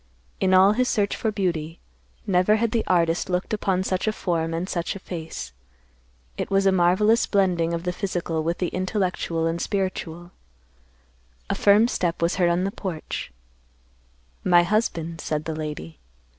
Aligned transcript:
In 0.39 0.51
all 0.55 0.71
his 0.71 0.89
search 0.89 1.15
for 1.15 1.31
beauty, 1.31 1.79
never 2.25 2.55
had 2.55 2.71
the 2.71 2.83
artist 2.87 3.29
looked 3.29 3.53
upon 3.53 3.83
such 3.83 4.07
a 4.07 4.11
form 4.11 4.51
and 4.51 4.67
such 4.67 4.95
a 4.95 4.99
face. 4.99 5.53
It 6.37 6.49
was 6.49 6.65
a 6.65 6.71
marvelous 6.71 7.27
blending 7.27 7.71
of 7.71 7.83
the 7.83 7.93
physical 7.93 8.41
with 8.41 8.57
the 8.57 8.69
intellectual 8.69 9.45
and 9.45 9.61
spiritual. 9.61 10.31
A 11.51 11.53
firm 11.53 11.87
step 11.87 12.19
was 12.19 12.37
heard 12.37 12.49
on 12.49 12.63
the 12.63 12.71
porch. 12.71 13.31
"My 14.43 14.63
husband," 14.63 15.21
said 15.21 15.45
the 15.45 15.53
lady. 15.55 15.99